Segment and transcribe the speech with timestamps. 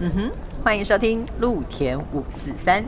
[0.00, 0.30] 嗯哼，
[0.62, 2.84] 欢迎收听陆田五四三。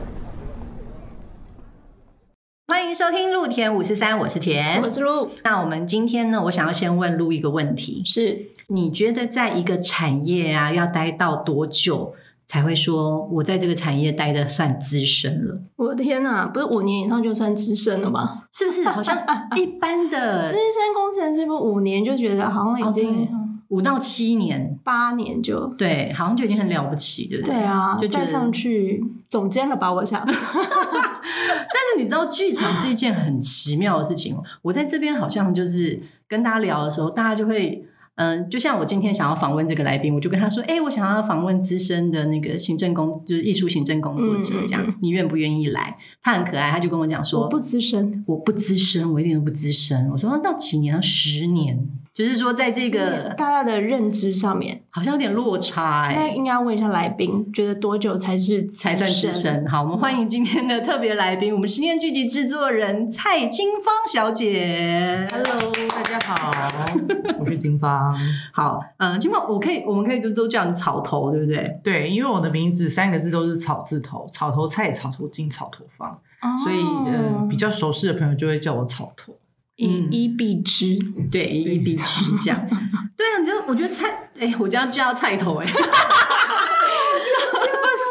[2.69, 5.29] 欢迎收听陆田五四三，我是田，我是陆。
[5.43, 12.13] 那我们今天呢，我想要先问陆一个问题：是你觉得在一个产业啊，要待到多久
[12.47, 15.59] 才会说我在这个产业待的算资深了？
[15.75, 18.43] 我的天哪，不是五年以上就算资深了吗？
[18.53, 18.85] 是不是？
[18.85, 19.17] 好像
[19.57, 23.27] 一般的 资深工程师不五年就觉得好像已经
[23.71, 27.55] 五到七年、八年就对，好像就已经很了不起，对不对？
[27.55, 29.91] 对啊，就觉得再上去总监了吧？
[29.91, 30.23] 我想。
[30.23, 34.43] 但是你知道，剧场是一件很奇妙的事情哦。
[34.61, 37.85] 我在这边好像就是跟大家聊的时候，大家就会。
[38.15, 51.01] 嗯，就像我今天想要访问这个来宾，我就跟他说：“哎，我想要访问资深的那个行政工，就是艺术行政工作者，这样你愿不愿意来？”他很可爱，他就跟我讲说：“我不资深，我不资深，我一点都不资深。”我说：“那几年？
[51.01, 51.89] 十年？
[52.13, 56.07] 就是说，在这个大家的认知上面，好像有点落差。
[56.07, 59.65] 哎，那应该问一下来宾，觉得多久才是才算资深？
[59.65, 65.25] 好，我们欢迎今天的特别来宾，我们十年剧集制作人蔡金芳小姐。
[65.31, 66.51] Hello，大家好，
[67.39, 68.13] 我是金芳。
[68.51, 71.79] 好，嗯，金芳，我可以，我们可以都都叫你草头，对不对？
[71.81, 76.19] 对，因为我的名字三个字都是草字头，草头菜、草头金、草头芳，
[76.61, 79.33] 所以呃，比较熟悉的朋友就会叫我草头。
[79.75, 80.97] 以一避之，
[81.31, 82.65] 对，以一避之这样。
[83.17, 85.73] 对啊，你就我觉得菜，哎，我家叫菜头，哎， 不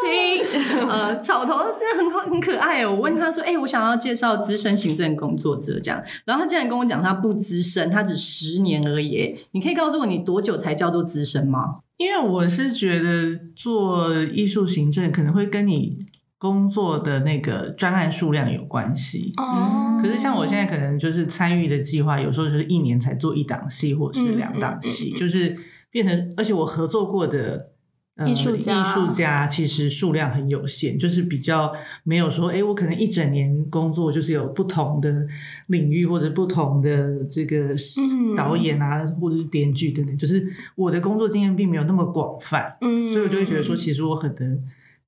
[0.01, 0.41] 行。
[0.89, 2.91] 呃，草头真的很好，很可爱哦。
[2.91, 9.37] 我问他说，哎，我想要介绍资深行政工作者，这样，然后他竟然跟我讲他不资深，他只十年而已。
[9.51, 11.75] 你可以告诉我你多久才叫做资深吗？
[11.97, 15.99] 因为我是觉得做艺术行政可能会跟你
[16.41, 19.31] 工作的那个专案数量有关系。
[19.37, 25.55] 哦，可是像我现在可能就是参与的计划，有时候就是一年才做一档戏或者是两档戏，就是
[25.91, 27.67] 变成，而且我合作过的。
[28.27, 31.71] 艺术家，艺术家其实数量很有限，就是比较
[32.03, 35.25] 没有说，哎，我可能一整年工作就是有不同的
[35.67, 37.73] 领域或者不同的这个
[38.37, 44.59] 导演啊，或者是编剧等等，就是我的工作经验并没有那么广泛，嗯，所以我就会觉得说，其实我很能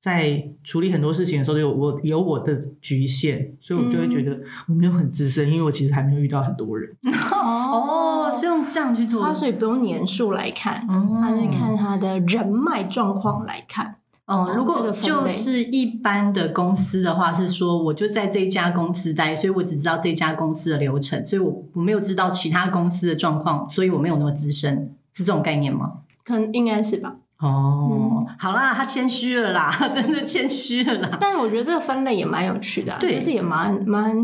[0.03, 4.37] 在处理很多事情的时候，有我有我的局限，所以我就会觉得
[4.67, 6.93] 我没有很资深，因为我其实还没有遇到很多人。
[7.41, 13.95] 哦，是用这样去做，他所以不用年数来看，他是看他的人脉状况来看。
[14.25, 25.99] 嗯，如果就是一般的公司的话，是说我就在这一家公司待，所以我只知道这家公司的流程，所以我我没有知道其他公司的状况，所以我没有那么资深，是这种概念吗？
[26.25, 27.15] 可能应该是吧。
[27.43, 31.17] 哦，好啦，他谦虚了啦， 真的谦虚了啦。
[31.19, 34.15] 但我觉得这个分类也蛮有趣的，啊，就是也蛮蛮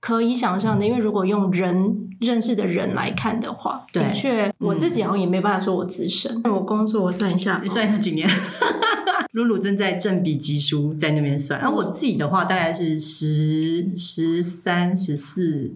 [0.00, 0.84] 可以想象的。
[0.84, 6.42] 因为如果用人认识的人来看的话，的确，我自己好像也没办法说我资深。
[6.44, 8.28] 我工作我算一下，你算一下几年？
[9.32, 15.74] 露露正在正笔疾书在那边算，然后我自己的话大概是十十三十四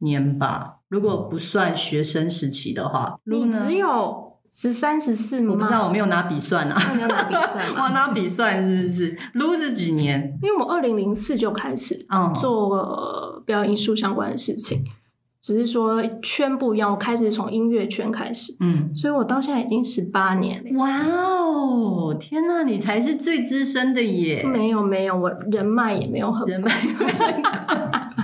[0.00, 4.29] 年吧，如果不算学生时期的话，你只有。
[4.52, 5.52] 十三十四吗？
[5.52, 6.76] 我不知道，我没有拿笔算啊。
[6.94, 9.16] 没有拿笔算 我拿笔算是不是？
[9.34, 10.36] 撸是几年？
[10.42, 11.98] 因为我二零零四就开始
[12.36, 14.84] 做表演艺术相关的事情，
[15.40, 16.90] 只是说圈不一样。
[16.90, 20.78] 我开始从音乐圈开始，嗯，所以我到现在已经十八年了。
[20.78, 24.42] 哇哦，天哪，你才是最资深的耶！
[24.44, 26.70] 没有没有，我人脉也没有很人脉。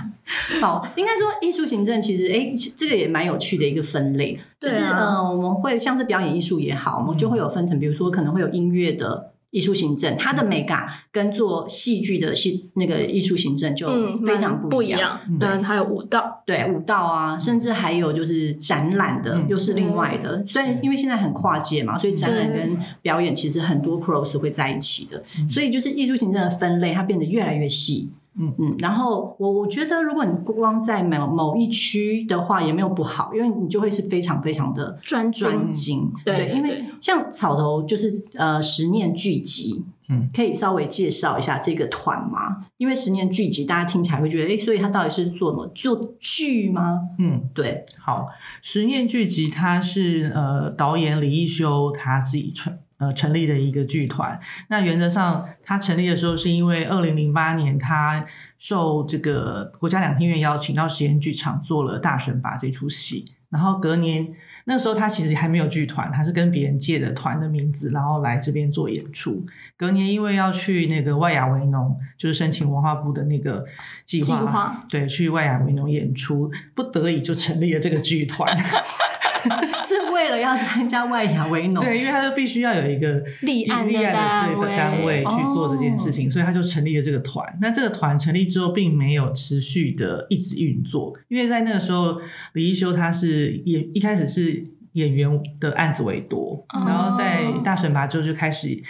[0.61, 13.87] 好，应该说艺术行政其实，哎，这个也蛮有趣的一个分类，就是呃，我们会像是表演艺术也好，我们就会有分成，比如说可能会有音乐的艺术行政，它的美感跟做戏剧的戏那个艺术行政就
[14.25, 15.19] 非常不一样。
[15.39, 20.45] 对，还有舞蹈，对舞蹈啊，甚至还有就是展览的，又是另外的。
[20.45, 28.09] 虽然因为现在很跨界嘛，所以展览跟表演其实很多 cross 会在一起的，所以就是艺术行政的分类，它变得越来越细。
[28.39, 36.11] 嗯嗯，然后我我觉得，如果你光在某某一区的话，也没有不好，因为你就会是非常非常的专专精。
[36.23, 42.65] 对，因为像草头就是呃十念聚集，嗯，可以稍微介绍一下这个团吗？
[42.77, 45.67] 因为十年聚集，大家听起来会觉得，哎，所以他到底是做什么？
[45.73, 46.99] 做剧吗？
[47.17, 47.85] 嗯，对。
[47.99, 48.27] 好，
[48.61, 52.75] 十念聚集，他是呃导演李一修他自己创。
[52.97, 54.39] 呃，成立的一个剧团。
[54.69, 58.25] 那原则上，他成立的时候是因为二零零八年，他
[58.57, 63.25] 受这个国家两厅院邀请到实验剧场做了《大神把》这出戏。
[63.49, 64.27] 然后隔年，
[64.65, 69.45] 那时候他其实还没有剧团，他是跟别人借的团的名字，然后来这边做演出。
[69.77, 73.63] 隔年因为要去那个外雅维农，就是申请文化部的那个
[74.05, 78.53] 计划，对，去外雅维农演出，不得已就成立了这个剧团。
[79.83, 87.45] 是为了要参加外雅维农，对，因为他就必须要有一个立案的单位去做这件事情，所以他就成立了这个团。
[87.61, 92.19] 那这个团成立之后，并没有持续的一直运作，因为在那个时候，
[92.53, 95.29] 李一修他是也一开始是演员
[95.59, 98.81] 的案子为多，然后在大神拔之后就开始。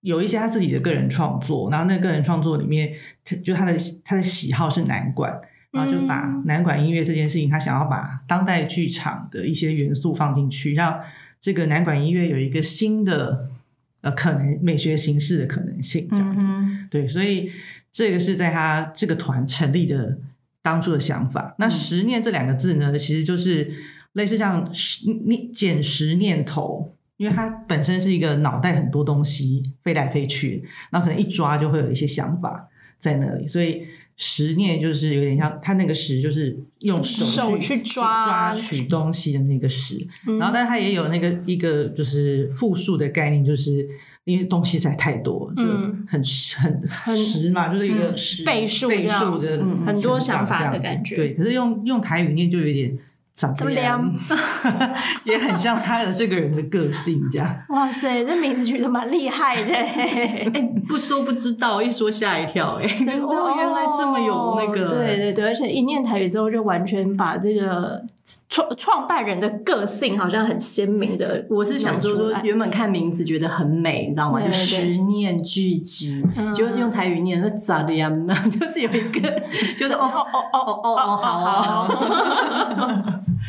[0.00, 2.92] 有一些他自己的个人创作，然后那个人创作里面，
[3.42, 3.72] 就他的
[4.04, 5.32] 他的喜好是南管，
[5.74, 10.98] 然后就把南管音乐这件事情，他想要把当代剧场的一些元素放进去，让
[11.38, 13.50] 这个南管音乐有一个新的
[14.00, 16.48] 呃可能美学形式的可能性，这样子。
[16.88, 17.50] 对，所以
[17.92, 20.16] 这个是在他这个团成立的
[20.62, 21.54] 当初的想法。
[21.58, 23.70] 那十念这两个字呢，其实就是
[24.12, 24.70] 类似像
[25.26, 26.92] 念减十念头。
[27.16, 32.68] 因为它本身是一个脑袋很多东西飞来飞去，然后可能一抓就会有一些想法
[32.98, 33.86] 在那里，所以
[34.16, 39.96] 十念就是有点像他那个十，就是用手去抓抓取东西的那个十。
[40.38, 43.88] 然后，但是他也有那个一个就是复数的概念，就是
[44.24, 48.14] 因为东西在太多，就很很很十嘛，就是一个
[48.44, 51.16] 倍数倍数的很多想法的感觉。
[51.16, 52.96] 对，可是用用台语念就有点。
[53.36, 54.12] 长这么凉，
[55.24, 57.56] 也很像他的这个人的个性，这样。
[57.70, 60.46] 哇塞，这名字取得蛮厉害的， 哎，
[60.86, 63.12] 不说不知道，一说吓一跳，哎，真的，
[63.56, 68.00] 原来这么有那个，对对对，而且一念台语之后，就完全把这个
[68.48, 71.44] 创创办人的个性好像很鲜明的。
[71.50, 74.40] 我是想说说，原本看名字觉得很美，你知道吗？
[74.40, 78.08] 就十念聚集，就用台语念，那咋的呀？
[78.48, 79.28] 就是有一个，
[79.76, 81.88] 就是哦哦哦哦哦哦，好。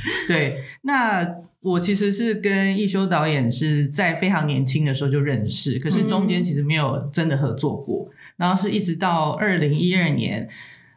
[0.27, 1.25] 对，那
[1.61, 8.09] 我其实是跟一休导演是在非常年轻的时候就认识，可是中间其实没有真的合作过。
[8.37, 10.47] 然后是一直到二零一二年，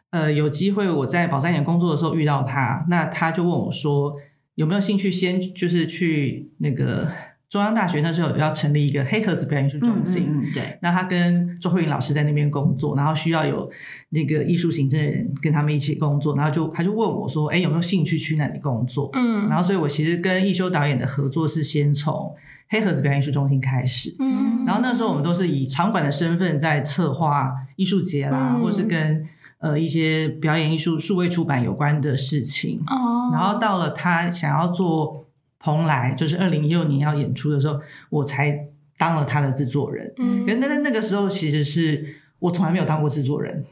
[0.09, 4.15] 呃，有机会我在宝山岩工作的时候遇到他，那他就问我说
[4.55, 7.09] 有没有兴趣先就是去那个。
[7.49, 13.67] 中央大学那时候要成立一个黑盒子表演艺术中心，对，那他跟周慧云老师在那边工作，然后需要有
[14.09, 22.31] 那个艺术行政人跟他们一起工作，然后就他就问我说：“哎，有没有兴趣去那里工作？”嗯，然后所以我其实跟艺修导演的合作是先从
[22.69, 29.25] 黑盒子表演艺术中心开始，嗯，然后那时候我们都是以场馆的身份在策划艺术节啦，或是跟
[29.57, 35.25] 呃一些表演艺术数位出版有关的事情，哦，然后到了他想要做。
[35.59, 37.79] 蓬莱就是二零一六年要演出的时候，
[38.09, 38.67] 我才
[38.97, 40.13] 当了他的制作人。
[40.17, 43.65] 嗯，可是那那个时候其实是我从来没有当过制作人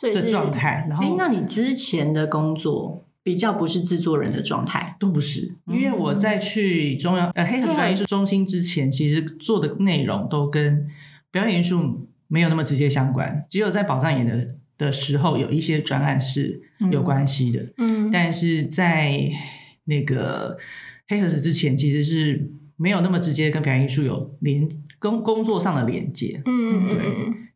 [0.00, 0.86] 的状态。
[0.88, 5.54] 然后，那你之前的工作比较不是制作人的状态，都不是。
[5.66, 10.86] 因为我在去中央呃黑盒表演艺术中心之前，其实做的内容都跟
[11.32, 13.44] 表演艺术没有那么直接相关。
[13.50, 17.66] 只有在宝藏演的的时候，有一些专案是有关系的。
[17.78, 19.30] 嗯，但是在
[19.84, 20.58] 那个。
[21.08, 24.68] 黑盒子之前其实是没有那么直接跟表演艺术有连
[24.98, 26.98] 工工作上的连接，嗯，对。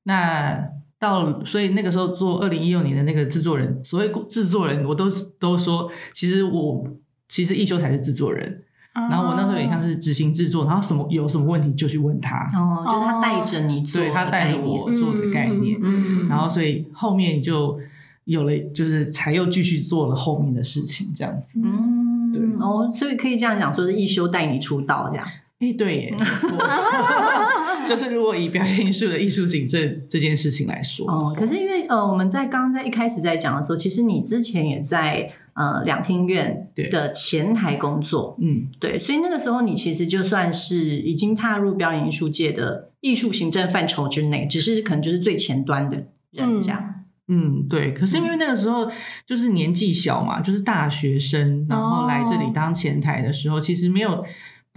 [0.04, 0.64] 那
[0.98, 6.86] 到所以那个时候做二零一六年的那个制作人，所谓制作人，我都都说，其实我
[7.28, 8.62] 其实一休才是制作人，
[8.94, 17.78] 然后我那时候也像是执行制作，然后什么有什么问题就去问他，哦，就是他带着你做，对他带着我做的概念，嗯，然后所以后面就
[18.24, 22.07] 有了，就是才又继续做了后面的事情，这样子，嗯。
[22.32, 25.26] 对哦，所以可以这样讲，说是一休带你出道这样。
[25.60, 26.50] 哎，对，没错。
[27.88, 45.96] 就是如果以表演艺术的艺术行政这件事情来说，哦，可是因为呃，我们在刚刚在一开始在讲的时候，其实你之前也在呃两厅院的前台工作，嗯，对，所以那个时候你其实就算是已经踏入表演艺术界的艺术行政范畴之内，只是可能就是最前端的
[46.30, 46.84] 人这样。
[46.86, 46.97] 嗯，
[47.68, 47.92] 对。
[47.92, 48.90] 可是因为那个时候
[49.26, 54.24] 就是年纪小嘛，就是大学生，然后来这里当前台的时候，其实没有。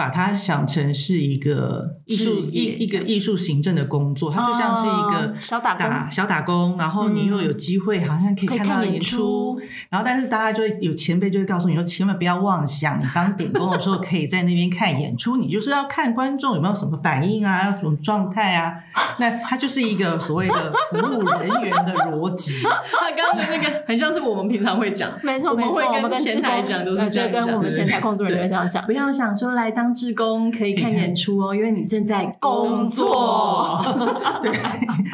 [0.01, 6.75] 把它想成是一个艺术一一个艺术行政的工作，它就像是一个小打工，小打工。
[6.75, 9.60] 然后你又有机会，好像可以看到演出。
[9.91, 18.74] 然后，但是大家就会有前辈就会告诉你说，千万不要妄想，你当点工的时候可以在那边看演出，你就是要看观众有没有什么反应啊，什么状态啊。
[19.20, 22.55] 那它就是一个所谓的服务人员的逻辑。
[22.65, 28.84] 他刚刚的那个很像是我们平常会讲，没错没错，我们跟前台讲都是这样，跟我们前台工作人员这样讲。
[28.86, 29.90] 不要想说来当。
[29.93, 33.81] 职工可以看演出哦，因为你正在工作。
[34.41, 34.51] 对，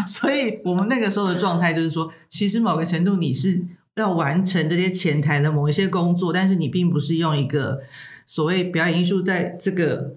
[0.06, 3.64] 所以我们那个时候的状态就是说，其实某个程度你是
[3.96, 7.80] 要完成这些前台的某一些工作，但是你并不是用一个
[8.26, 10.16] 所谓表演艺术在这个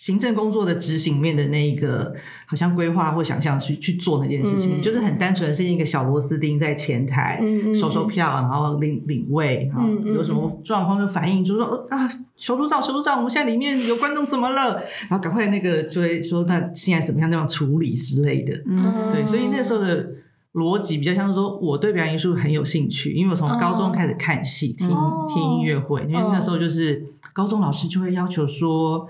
[0.00, 2.10] 行政工作的执行面的那一个，
[2.46, 7.38] 好像规划或想象去去做那件事情，就是很单纯的是一个小螺丝钉在前台
[7.78, 14.82] 收收票，然后领领位，然后有什么状况就反映，就说啊，修路照修路照，我们现在里面有观众怎么了？
[15.10, 18.54] 然后赶快那个就会说，那现在怎么样这样处理之类的。
[18.68, 20.12] 嗯，对，所以那时候的
[20.54, 27.04] 逻辑比较像是说，我对表演艺术很有兴趣，因为我从高中开始看戏、听听音乐会，因为那时候就是
[27.34, 29.06] 高中老师就会要求说。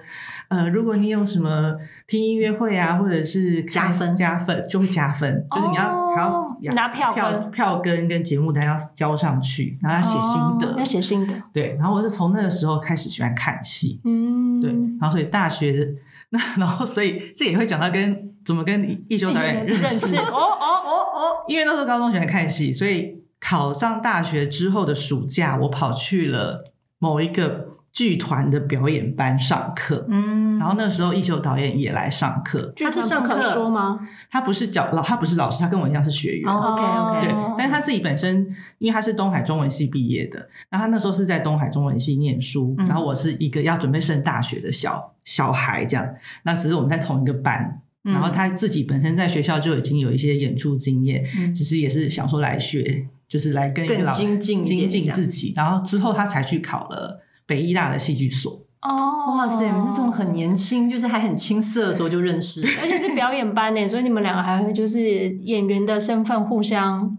[0.50, 1.76] 呃，如果你有什么
[2.08, 11.32] 听音乐会啊，或者是加分加分，就会加分，就是你要还要拿票票票根跟节目单要交上去，然后要写心得，要写心得。
[11.52, 15.94] 对，然后我是从那个时候开始喜欢看戏，嗯，对，然后所以大学
[16.30, 27.69] 那 然后所以这也会讲到跟怎么跟艺修导演认识哦哦哦哦，因为那时候高中喜欢看戏，所以考上大学之后的暑假，我跑去了某一个。
[27.92, 32.72] 剧团的表演班上课，嗯，然后那时候艺秀导演也来上课。
[32.76, 33.98] 他是上课说吗？
[34.30, 36.48] 他不是教老，他不是老师，他跟我一样是学员。
[36.48, 38.46] OK OK，对，但是他自己本身，
[38.78, 46.08] 因为他是东海中文系毕业的，那他那时候是在东海中文系念书，然后我是一个要准备升大学的小小孩，这样，
[46.44, 57.24] 那只是我们在同一个班，然后他自己本身在学校就已经有一些演出经验，只是也是想说来学，就是来跟一个老精进精进自己，然后之后他才去考了。
[57.50, 59.66] 北医大的戏剧所哦，哇塞！
[59.66, 67.18] 你们是从很年轻，就是还很青涩的时候就认识， 而且是表演班呢，所以你们两个还会就是演员的身份互相。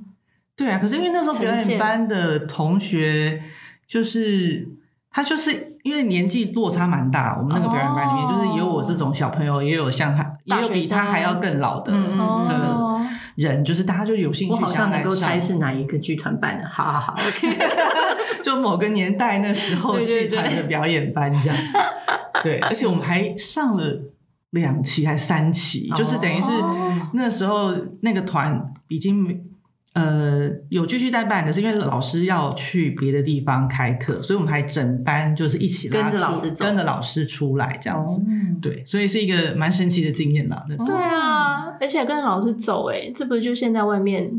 [0.55, 3.43] 对啊，可是因为那时候表演班的同学，
[3.85, 4.69] 就是
[5.11, 13.01] 他就是因为年纪落差蛮大，我们那个表演班里面就是有我这种小朋友，也有像他，也有比他还要更老的的
[13.35, 14.53] 人，就是大家就有兴趣。
[14.53, 18.41] 我好像能够猜是哪一个剧团办的，好好好，OK。
[18.43, 21.77] 就某个年代那时候剧团的表演班这样子，
[22.43, 24.01] 对，而且我们还上了
[24.49, 26.49] 两期还三期，就是等于是
[27.13, 29.41] 那时候那个团已经
[29.93, 38.23] 呃有继续在办，可是因为老师要去别的地方开课，所以我们还整班就是一起跟着老师跟着老师出来这样子，
[38.61, 40.63] 对，所以是一个蛮神奇的经验啦。
[40.67, 44.31] 对啊，而且跟着老师走，哎，这不就现在外面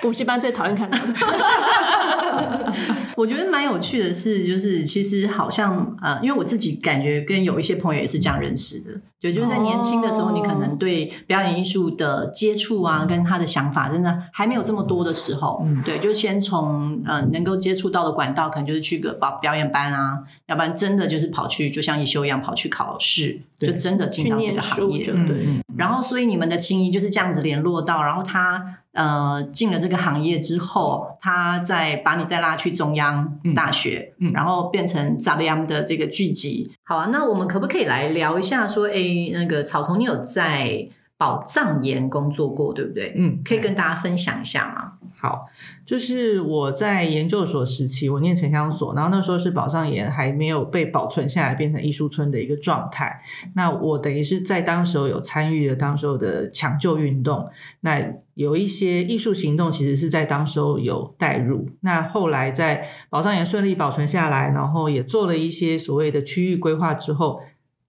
[0.00, 2.72] 补习班最讨厌看到的。
[3.16, 8.90] 我觉得蛮有趣的是，就是其实好像呃，因为我自己感觉跟有一些朋友也是这样认识的，
[9.20, 15.82] 就就是在年轻的时候，你可能对表演艺术的接触啊，跟他的想法真的还没有这么多的时候，嗯。
[15.84, 25.62] 对，就先从呃能够接触到的管道，可能就是去个表表演班啊，要不然真的就是跑去，就像一休一样跑去考试，就真的进到这个行业，对。
[25.76, 28.62] 然后，所以你们的情谊就是这样子联络到，然后他
[28.94, 36.72] 呃进了这个行业之后，他再把你再拉去中央大学，然后变成扎利安的这个聚集。
[36.84, 38.66] 好啊，那我们可不可以来聊一下？
[38.66, 38.94] 说，哎，
[39.32, 43.14] 那个草童，你有在宝藏岩工作过，对不对？
[43.16, 44.92] 嗯，可以跟大家分享一下吗？
[45.16, 45.42] 好，
[45.86, 53.22] 就是我在研究所时期，我念城乡所，然后那时候是宝藏岩还没有被保存下来，变成艺术村的一个状态。
[53.54, 57.48] 那我等于是在当时候有参与了当时候的抢救运动，
[57.80, 58.02] 那
[58.34, 61.70] 有一些艺术行动其实是在当时候有带入。
[61.80, 67.40] 那后来在宝藏岩顺利保存下来，然后也做了一些所谓的区域规划之后，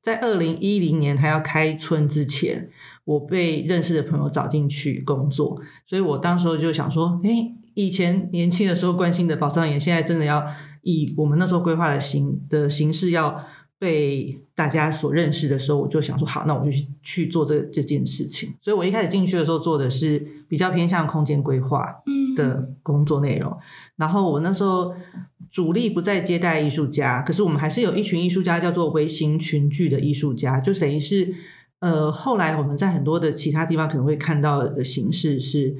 [0.01, 2.69] 在二零一零年他要开村之前。
[3.05, 7.29] 我被认识的朋友找进去工作，所以我当时候就想说，哎，
[7.75, 10.43] 以前年轻的时候关心的宝藏也，现在真的要
[10.81, 13.45] 以我们那时候规划的形的形式要
[13.77, 18.55] 被大家所认识的时候，我就想说，好，那我就去去做这这件事情。
[18.59, 21.85] 所以我一开始进去的时候做的是比较偏向空间规划
[22.35, 23.55] 的工作内容，
[23.97, 24.95] 然后我那时候
[25.51, 31.35] 主力不再接待艺术家，可是我们还是有一群艺术家叫做微型群聚的艺术家，就等于是。
[31.85, 35.75] 呃，后来我们在很多的其他地方可能会看到的形式是，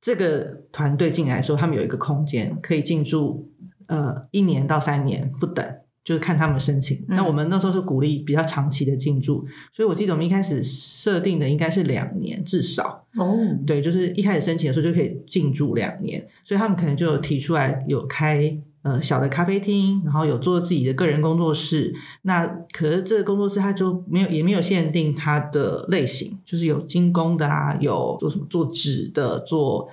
[0.00, 3.48] 这个团队进来的时候，他们有一个空间可以进驻，
[3.86, 5.64] 呃，一年到三年不等，
[6.02, 7.04] 就是看他们申请。
[7.06, 13.06] 那我们那时候是鼓励比较长期的进驻，所以我记得我们一开始设定的应该是两年至少。
[13.16, 18.58] 哦，对，就是一开始申请的时候就可以进驻两年，所以他们可能就提出来有开。
[18.86, 21.92] 呃，小的咖啡厅，然后有做自己的个人工作室。
[22.22, 29.88] 那可是这个工作室它就没有，也没有限定它的类型，就是有精工的啊，有做什么做纸的，做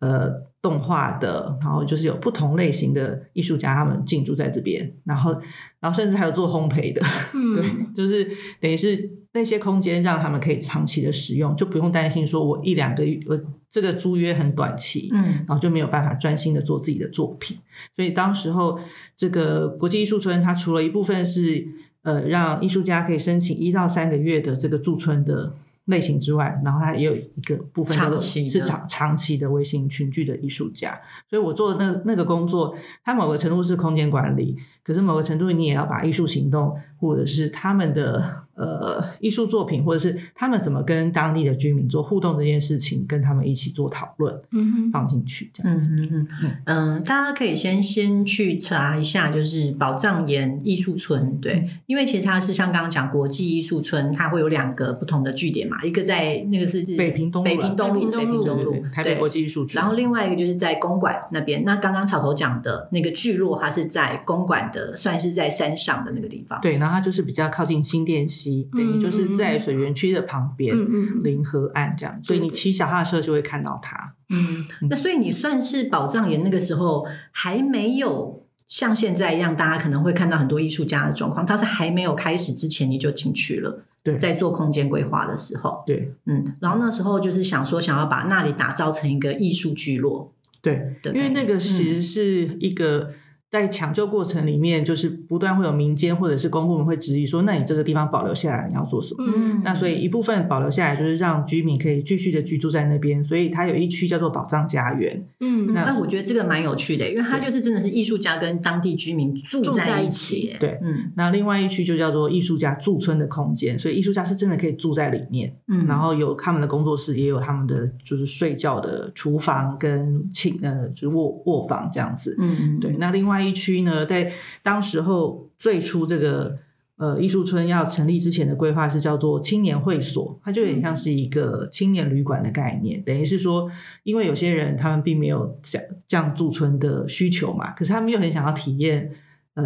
[0.00, 0.28] 呃
[0.64, 5.32] 动画的，然后就是有不同类型的艺术家他们进驻在这边，然后
[5.78, 7.02] 然后甚至还有做烘焙的，
[7.54, 8.24] 对，就是
[8.58, 13.38] 等于是那些空间让他们可以长期的使用，就不用担心说我一两个月我。
[13.74, 17.58] 这个租约很短期，嗯，然后就没有办法专心的做自己的作品，
[17.96, 18.78] 所以当时候
[19.16, 21.66] 这个国际艺术村，它除了一部分是
[22.02, 25.52] 呃让艺术家可以申请一到三个月的这个驻村的。
[25.86, 38.43] 类型之外，然后它也有一个部分长期是长长期的微型群聚的艺术家，所以我做的那那个工作，它某个程度是空间管理，可是某个程度你也要把艺术行动或者是他们的。
[38.54, 45.90] 呃，艺术作品或者是他们怎么跟当地的居民做互动这件事情，跟他们一起做讨论，嗯放进去这样子。
[45.94, 61.64] 嗯嗯嗯嗯，大家可以先先去查一下，就是宝藏岩艺术村，对，因为其实它是像刚刚讲国际艺术村，它会有两个不同的据点嘛，一个在那个是北平东北平东路北平东路台北国际艺术村，然后另外一个就是在公馆那边。
[61.64, 66.60] 那刚刚草头讲的那个聚落，它是在公馆的，算是在山上的那个地方。
[66.60, 69.24] 对，然后它就是比较靠近新店溪，等于就是。
[69.34, 70.76] 在水源区的旁边，
[71.24, 74.14] 临河岸这样，所以你骑小踏车就会看到它。
[74.30, 81.44] 嗯，那所以你算是宝藏岩那个时候还没有像现在一样，大家可能会看到很多艺术家的状况。
[81.44, 90.32] 他是还没有开始之前你就进去了，对，在做空间规划的时候，对，嗯，然后那时候就是想说，想要把那里打造成一个艺术聚落，
[90.62, 93.10] 对，因为那个其实是一个。
[93.54, 103.22] 在抢救过程里面，就是不断会有民间或者是公部门会质疑说：“那你这个地方保留下来，你要做什么？”嗯，那所以一部分保留下来，就是让居民可以继续的居住在那边。
[103.22, 105.24] 所以它有一区叫做宝藏家园。
[105.38, 110.56] 嗯，那我觉得这个蛮有趣的，因为它就是真的是艺术家跟当地居民住在一起。
[110.58, 115.54] 对，嗯，那另外一区就叫做艺术家驻村的空间，所以艺术家是真的可以住在里面。
[115.68, 122.34] 嗯，然后有他们的工作室，也有他们的就是睡觉的厨房跟寝呃就是卧卧房这样子。
[122.40, 123.43] 嗯，对，那另外。
[123.46, 124.32] 一区呢，在
[124.62, 126.58] 当时候最初这个
[126.96, 133.70] 呃艺术村要成立之前的规划是叫做青年会所，它就有点像是一个青年旅馆的概念，等于是说，
[134.04, 139.10] 因为有些人他们并没有想这样驻村的需求嘛，可是他们又很想要体验
[139.54, 139.64] 呃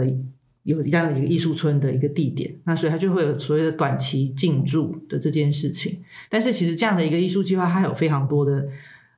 [0.62, 6.00] 有这样的一个艺术村的一个地点，那所以它就会有所谓的短期进驻的这件事情。
[6.30, 8.68] 但是其实这样的一个艺术计划，它有非常多的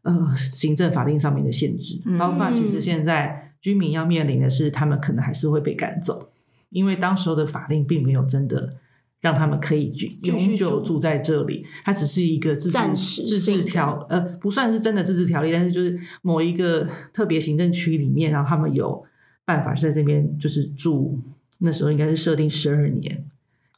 [0.02, 3.49] 呃行政法令上面的限制，包括其实现在。
[3.60, 6.30] 居民要面临的是，他们可能还是会被赶走，
[6.70, 8.76] 因为当时候的法令并没有真的
[9.20, 19.04] 让他们可以永久住在这里，它只是一个自治自治条，呃，不算是真的自治条例，但是就是某一个特别行政区里面，然后他们有
[19.44, 21.20] 办法在这边就是住，
[21.58, 23.26] 那时候应该是设定十二年，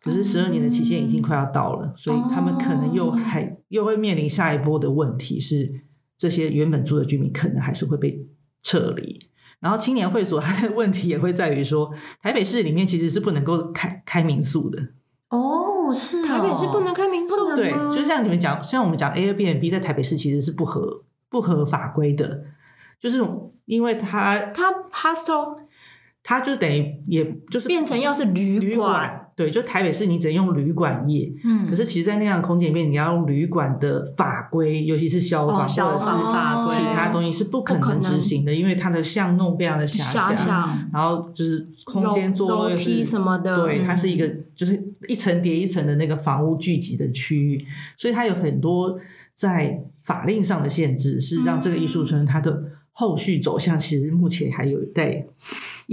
[0.00, 5.72] 可是十二年的期限已经快要到了，所以他们可能又还又会面临下一波的问题，是
[6.16, 8.24] 这些原本住的居民可能还是会被
[8.62, 9.18] 撤离。
[9.62, 14.88] 然后青年会所它的问题也会在于说，台北市里面其实是不能够开开民宿的。
[15.28, 22.42] 哦，是台北市不能开民宿，对，就像你们讲，像我们讲 Airbnb 在台北市其实是不合不合法规的，
[22.98, 23.24] 就是
[23.66, 25.58] 因为它它 hostel，
[26.24, 29.21] 它就等于也就是变成要是旅馆。
[29.42, 31.32] 对，就台北市，你只能用旅馆业。
[31.42, 48.96] 嗯，可是其实，在那样的空间里面，你要用旅馆的法规，尤其是消防、消防法规，其他东西是不可能执行的，因为它的巷弄非常的狭小，然后就是空间坐落梯什么的，对，它是一个就是一层叠一层的那个房屋聚集的区域，所以它有很多
[49.34, 55.26] 在法令上的限制，是让这个艺术村它的后续走向，其实目前还有在。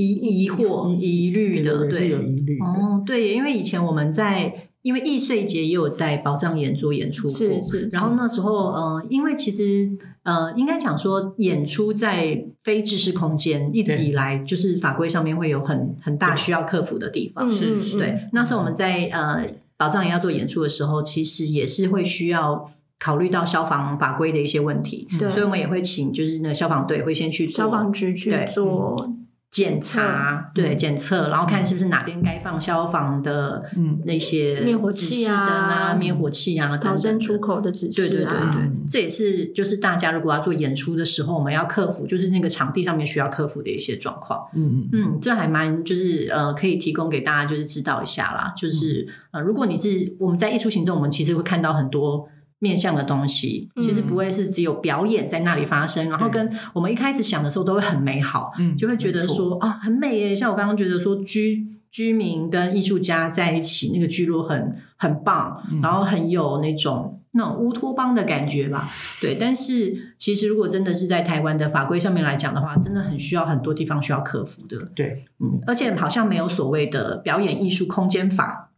[0.07, 9.89] 疑疑惑疑虑的，对，有疑虑哦，对，因为以前我们在，因为易碎节也有在宝藏演做演出过，是是，然后那时候，呃，因为其实，
[10.23, 18.27] 呃，应该讲说，演出在非知识空间一直以来就是法规上面会有很很大需要克服的地方，是是，对。
[18.31, 29.13] 那时候我们在呃宝藏也要做演出的时候，其实也是会需要考虑到消防法规的一些问题，对，所以我们也会请就是那消防队会先去消防局去做。
[29.51, 33.63] 检查对检测，然后看是不是哪边该放消防的
[34.05, 38.05] 那些灭火器啊、灭火器啊、逃生出口的指示啊。
[38.05, 44.47] 对对对对，这也是就是大家如果要做演出的时候，我们要克服就是那个场地上面需要克服的一些状况。
[44.53, 48.53] 嗯嗯嗯，这还蛮就是呃，可以提供给大家就是知道一下啦。
[48.55, 52.29] 就是呃，如果你是我们在艺术行政，我们其实会看到很多。
[52.59, 60.35] 面向的东西，其实不会是只有表演在那里发生，然后跟我们一开始想的时候都会很美好，嗯，就会觉得说啊很美耶。
[60.35, 68.87] 像我刚刚觉得说居居民跟艺术家在一起，那个聚落很很棒，然后很有那种那种乌托邦的感觉吧。
[69.21, 74.77] 对，但是其实如果真的是在台湾的法规上面来讲的话，真的很需要很多地方需要克服的。
[74.93, 78.71] 对，嗯，而且好像没有所谓的表演艺术空间法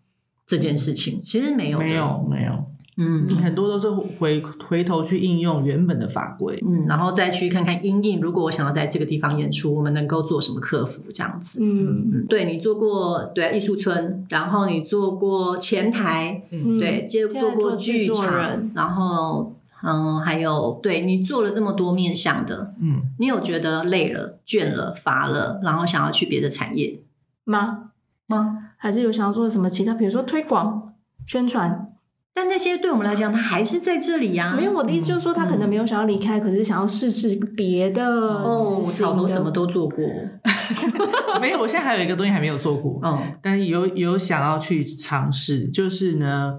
[0.46, 2.71] 这件事情，其实没有，没有，没有。
[2.98, 8.20] 嗯，你很多都是回回头去应用原本的法规，嗯，然后再去看看阴影。
[8.20, 11.60] 如果我想要在这个地方演出，我们能够做什么克服这样子？
[11.62, 27.00] 嗯嗯，对你做过对艺术村，然后你做过前台，嗯，对，接做过剧场，然后嗯，还有对你做了这么多面向的，嗯，你有觉得累了、倦了、乏了，然后想要去别的产业
[27.46, 27.92] 吗？
[28.28, 28.58] 吗？
[28.78, 30.94] 还是有想要做什么其他，比如说推广、
[31.26, 31.88] 宣传？
[32.42, 34.56] 但那些对我们来讲，他还是在这里呀。
[34.58, 38.04] 没有我的意思，就是说他可能没有想要离开，可是想要试试别的。
[38.04, 40.04] 哦，草头什么都做过，
[41.40, 41.60] 没有。
[41.60, 46.56] 我现在还有一个东西还没有做过，嗯，但有有想要去尝试，就是呢，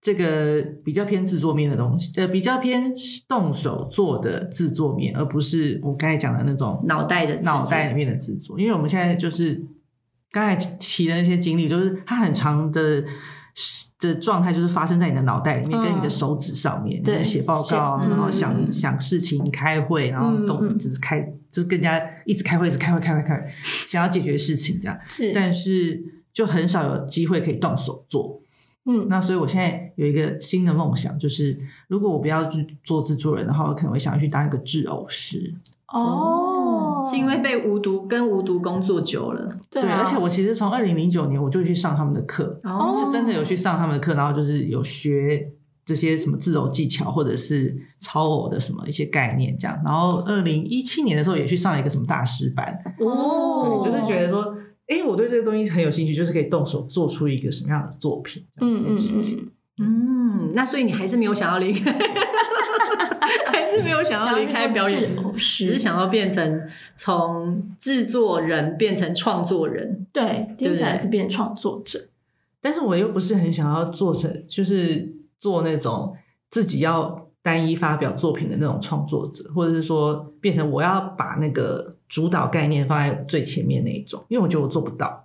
[0.00, 2.94] 这个比较偏制作面的东西，呃，比较偏
[3.26, 8.56] 动手做的制作面，而不是我刚才讲的那种脑袋的脑袋里面的制作。
[8.56, 9.66] 因为我们现在就是
[10.30, 13.02] 刚才提的那些经历，就是它很长的。
[14.08, 24.98] 的状态就是发生在你的脑袋里面，跟你的手指上面，对，写报告，然后想想事情，开会，然后动，就是开，就是更加一直开会，一直开会，开会，开会，想要解决事情这样。
[25.08, 28.40] 是，但是就很少有机会可以动手做。
[28.84, 35.54] 嗯，那所以我现在有一个新的梦想，就是如果我不要去做制作人的话，我可能会想要去当一个制偶师。
[35.86, 36.51] 哦，
[37.04, 42.60] 是因为被无毒跟无毒工作久了，对，而且我其实从二零零九年我就去上他们的课，
[42.94, 45.50] 是真的有去上他们的课，然后就是有学
[45.84, 61.92] 这些什么自偶技巧或者是超偶的什么一些概念这样，然后二零一七年的时候也去上了一个什么大师班，哦，对，就是觉得说，哎，我对这个东西很有兴趣，就是可以动手做出一个什么样的作品，这件事情，嗯，那所以你还是没有想要离开。
[63.46, 66.60] 还是没有想要离开表演，只是想要变成
[66.96, 70.06] 从制作人变成创作人。
[70.12, 72.00] 对，听起来是变创作者。
[72.60, 76.16] 但是我又不是很想要做成，就是做那种
[76.50, 84.24] 自己要单一发表作品的那种创作者，或者是说变成我要把那个主导概念放在最前面那一种。
[84.28, 85.22] 因为我觉得我做不到，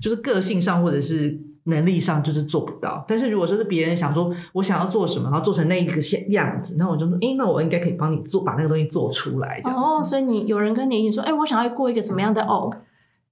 [0.00, 1.40] 就是个性上或者是。
[1.64, 9.60] 能力上就是做不到，但是如果说是别人想说我想要做什么，然后做成那一个样子，那我就说，哎，那我应该可以帮你做，把那个东西做出来。
[9.64, 12.72] 哦，所以你有人跟你一起说，哎，我想要过一个什么样的偶？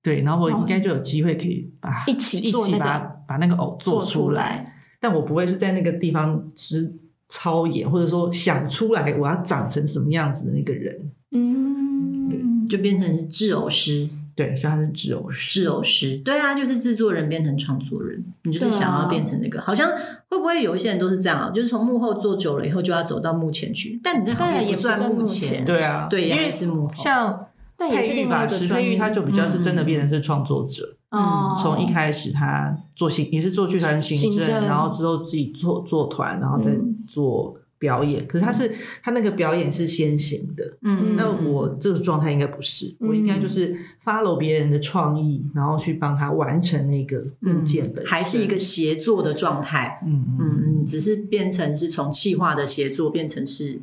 [0.02, 4.74] 对，然后我应该就有机会可以把一起一起把把那个偶做出来。
[5.00, 6.94] 但我不会是在那个地方是
[7.28, 11.12] 超演，或者说想出来我要长成什么样子的那个人。
[11.32, 14.08] 嗯，就变成制偶师。
[14.38, 15.50] 对，所以他是制偶师。
[15.62, 19.60] 制偶师，对啊，就是制作人变成创作人，你就是想要变成那个。
[19.60, 19.90] 好像
[20.28, 21.50] 会不会有一些人都是这样啊？
[21.50, 23.98] 就是从幕后做久了以后，就要走到幕前去。
[24.00, 26.94] 但你这行业不算幕前，对啊，对，因为是幕后。
[26.94, 27.46] 像
[27.76, 30.96] 佩玉吧，石佩玉他就比较是真的变成是创作者。
[31.10, 36.70] 嗯，从一开始他做行也是做剧团行政，然后之后自己做做团，然后再
[37.10, 37.56] 做。
[37.78, 53.80] 表演，可是他是他那个表演是先行的，嗯，那我这个状态应该不是，我应该就是 follow 别人的创意，然后去帮他完成那个物件本还是一个协作的状态，嗯嗯，只是变成是从气化的协作变成是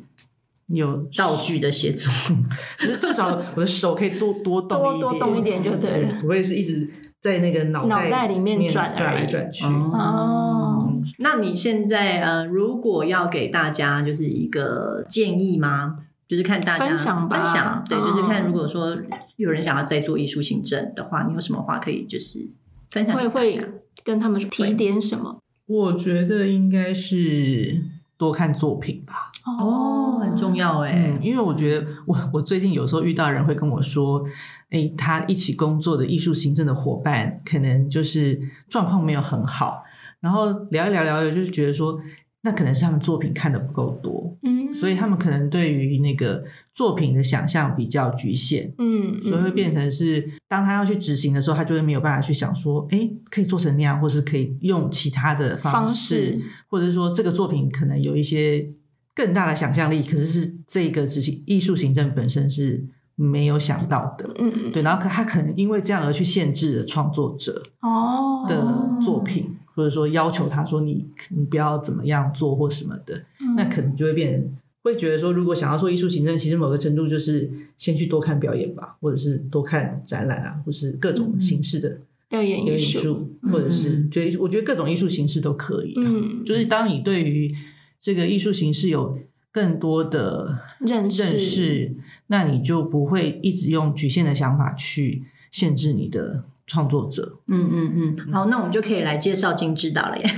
[0.66, 2.12] 有道具的协作，
[2.78, 6.90] 可是至少我的手可以多多动一点，多动一点就对了，我也是一直
[7.22, 10.75] 在那个脑脑袋里面转转来转去哦。
[11.18, 15.98] 那你现在呃，如果要给大家就是一个建议吗？
[16.28, 18.96] 就是看大家分享分享，对，就是看如果说
[19.36, 22.48] 有人想要再做艺术行政的话，你有什么话可以就是
[22.90, 23.14] 分享？
[23.16, 23.64] 会会
[24.02, 25.38] 跟他们提点什么？
[25.66, 27.80] 我觉得应该是
[28.18, 29.30] 多看作品吧。
[29.44, 34.24] 哦，很重要哎，因为我觉得我我最近有时候遇到人会跟我说，
[34.70, 39.84] 哎，他一起工作的艺术行政的伙伴可能就是状况没有很好。
[40.20, 41.98] 然后聊一聊聊，就是觉得说，
[42.42, 58.68] 那可能是他们作品看的不够多，嗯，所以他们可能对于那个作品的想象比较局限，嗯，所以会变成是，当他要去执行的时候，他就会没有办法去想说，哎，可以做成那样，或是可以用其他的方式，或者是说这个作品可能有一些
[59.14, 62.84] 更大的想象力，可是是这个执行艺术行政本身是
[63.16, 69.56] 没有想到的，嗯，对，然后可他可能因为这样而去限制了创作者哦的作品。
[69.76, 73.22] 或者说要求他说你你不要怎么样做或什么的，
[73.54, 81.98] 那可能就会变成会觉得说，如果想要做艺术行政，其实某个程度就是先去多看表演吧，或者是多看展览啊，或是各种形式的
[82.30, 85.92] 表演艺术，或者是觉得我觉得各种艺术形式都可以。
[85.98, 87.54] 嗯，就是当你对于
[88.00, 89.18] 这个艺术形式有
[89.52, 91.96] 更多的认认识，
[92.28, 96.44] 那你就不会一直用局限的想法去限制你的。
[96.66, 100.24] 创作者，嗯嗯嗯，好，那我们就可以来介绍金指导了耶。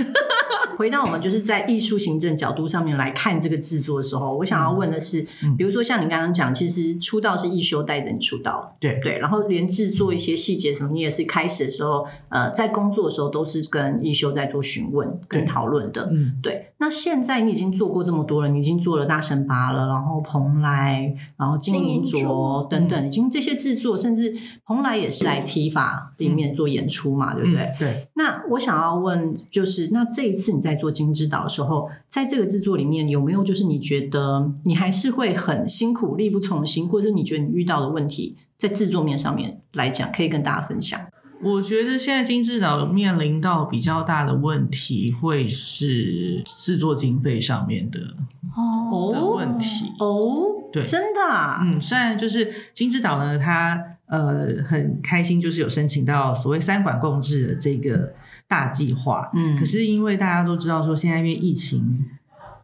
[0.79, 9.01] 回到我们就是在艺术行政角度上面来看这个制作的时候，我想要问的是，比如说像你刚刚讲，其实出道是一修带着你出道，对。
[9.01, 16.73] 对，然后连制作一些细节什么，你也是开始的时候，呃，在工作的时候都是跟一修在做询问跟讨论的，嗯，对。
[16.79, 24.33] 那现在你已经做过这么多了，你已经做了大神八了，然后蓬莱，然后金银镯等等，已经这些制作，甚至
[24.65, 27.71] 蓬莱也是来提法里面做演出嘛，对不对？
[27.79, 28.09] 对。
[28.15, 41.01] 那我想要问，就是那这一次你在做金之岛的时候，在这个制作里面有没有就是你觉得你还是会很辛苦、力不从心，或者你觉得你遇到的问题，在制作面上面来讲，可以跟大家分享？
[41.43, 48.01] 我觉得现在金之岛面临到比较大的问题，会是制作经费上面的
[48.57, 49.13] 哦。
[49.13, 58.13] 的问题哦，对，真的，嗯，虽然就是金之岛呢，它呃很开心，就是有申请到所谓三管共治的这个
[58.49, 62.05] 大计划，嗯，可是因为大家都知道说，现在因为疫情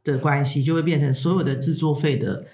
[0.02, 2.44] 的关系，就会变成所有的制作费的。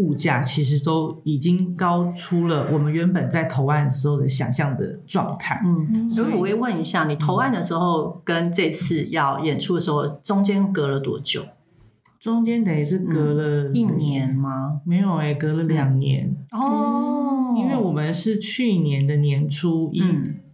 [0.00, 5.60] 物价其实都已经高出了我们原本在投案时候的想象的状态。
[5.62, 11.42] 嗯，所以我会问一下，你投案的时候跟这次要演出的时候中间隔了多久？
[12.18, 14.80] 中间等于是隔了一年吗？
[14.86, 17.54] 没有哎，隔了两年哦。
[17.58, 20.02] 因为我们是去年的年初一，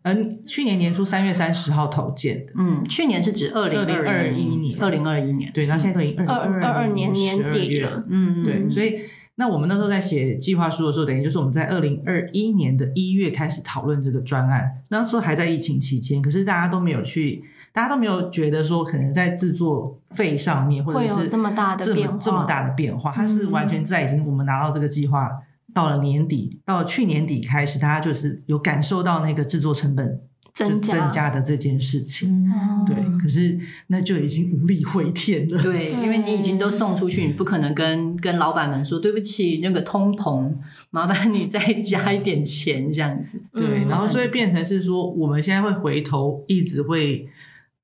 [0.02, 2.52] 嗯，去年年初三月三十号投建的。
[2.56, 5.52] 嗯，去年是指二零二一年，二零二一年。
[5.52, 8.04] 对，然后现在都已经二二二二年年底了。
[8.08, 8.94] 嗯，对，所以。
[9.38, 25.30] 那我们那时候在写计划书的时候，等于就是我们在二零二一年的一月开始讨论这个专案，那时候还在疫情期间，可是大家都没有去，大家都没有觉得说可能在制作费上面或者是这么大的变化，这么大的变化，它是完全在已经我们拿到这个计划
[25.74, 30.20] 到了年底，到去年底开始，大家就是有感受到那个制作成本。
[30.56, 32.50] 增加的这件事情，
[32.86, 35.62] 对，可是那就已经无力回天了。
[35.62, 40.50] 对， 因为你已经都送出去，你不可能跟跟老板们说对不起，那个通膨，
[40.90, 43.38] 麻烦你再加一点钱这样子。
[43.52, 47.28] 对，然后所以变成是说，我们现在会回头，一直会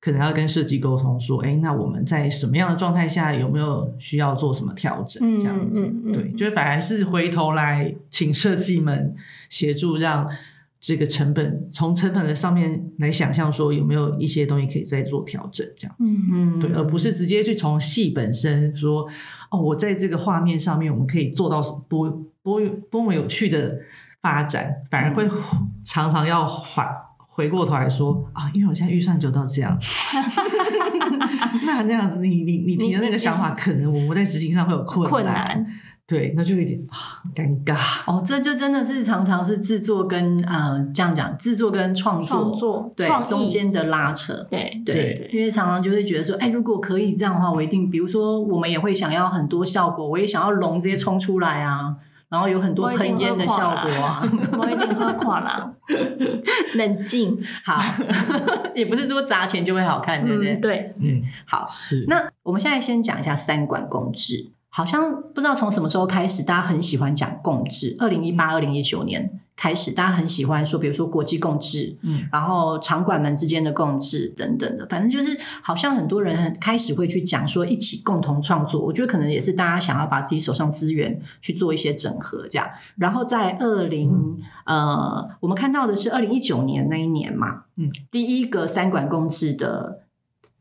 [0.01, 5.39] 可能要跟设计沟通，说，哎，那我们在什么样的状态下有没有需要做什么调整？
[5.39, 9.15] 这样子，对，就反而是回头来请设计们
[9.51, 10.27] 协助让。
[10.85, 19.07] 这个成本从成本的上面来想象，说有没有一些东西可以再做调整，这样子，嗯，对，而不是直接去从戏本身说，
[19.53, 22.11] 哦，我在这个画面上面我们可以做到多
[22.43, 23.79] 多多么有趣的
[24.21, 25.25] 发展，反而会
[25.85, 26.83] 常常要回
[27.17, 29.79] 回过头来说啊，因为我现在预算就到这样，
[31.65, 35.65] 那这样子，你你你提的那个想法，可能我们在执行上会有困难。
[36.13, 37.75] 对，那就有点啊尴尬
[38.07, 51.97] 哦，这就真的是常常是制作跟嗯这样讲，制作跟创作对中间的拉扯，对对，因为常常就会觉得说，哎，如果可以这样的话，我一定，比如说我们也会想要很多效果，我也想要龙直接冲出来啊，
[52.29, 54.23] 然后有很多喷烟的效果啊，
[54.59, 55.75] 我一定喝垮了，
[56.77, 57.81] 冷静，好，
[58.77, 60.55] 也不是说砸钱就会好看，对不对？
[60.57, 62.05] 对，嗯，好，是。
[62.07, 64.51] 那我们现在先讲一下三管共治。
[64.75, 67.95] 好像不知道从什么时候开始，大家很喜欢讲共治。
[67.99, 78.81] 二零一八、二零一九年开始，大家很喜欢说，比如说国际共治，嗯，然后场馆们之间的共治等等的，反正就是好像很多人开始会去讲说一起共同创作。
[78.81, 82.67] 我觉得可能也是大家想要把自己手上资源去做一些整合，这样。
[82.97, 89.99] 然后在二零呃，我们看到的是二零一九年那一年嘛，嗯，第一个三馆共治的。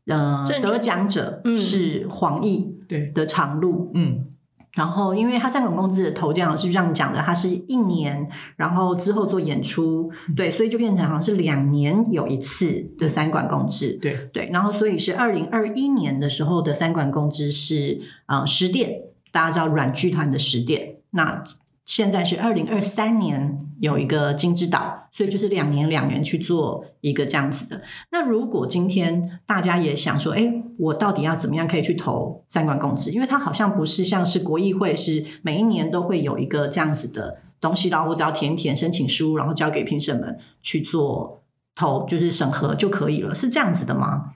[0.07, 3.11] 呃，得奖者是黄奕对。
[3.11, 4.25] 的长路，嗯，
[4.73, 14.29] 然后因为他三管公司的头奖是这样讲的，他是一年，然后之后做演出，对，所以就变成好像是两年有一次的三管公制，对。
[14.33, 21.43] 对，然后所以是二零二一年的时候的三管公制是呃十点，大家知道软剧团的十点，那。
[21.83, 27.81] 现在是二零二三年有一个金之岛，所以就是两年两年去做一个这样子的。
[28.11, 33.09] 那如果今天大家也想说，哎，我到底要怎么样可以去投三观共治？
[33.09, 44.33] 因为它好像不是像是国议会，是每一年都会有一个这样子的东西，然后我只要填一填申请书，然后交给评审们去做投，就是审核就可以了，是这样子的吗？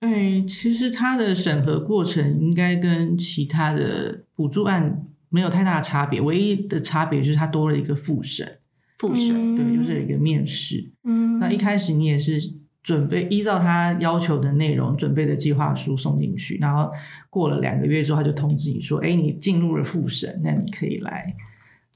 [0.00, 5.06] 哎，其实它的审核过程应该跟其他的补助案。
[5.30, 8.60] 没有太大的差别，唯一的差别就是它多了一个复审，
[9.08, 10.92] 复审对，就是一个面试。
[11.04, 12.40] 嗯，那一开始你也是
[12.82, 16.90] 准备依照他要求的内容准备的计划书送进去，然后
[17.30, 21.34] 过了两个月之后，他就通知你说：“哎，你进入了复审，那你可以来